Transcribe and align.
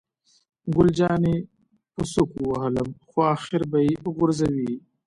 ګل 0.73 0.89
جانې 0.97 1.35
په 1.93 2.01
سوک 2.13 2.29
ووهلم، 2.37 2.89
خو 3.09 3.17
آخر 3.35 3.61
به 3.71 3.77
یې 3.87 3.95
غورځوي. 4.15 4.73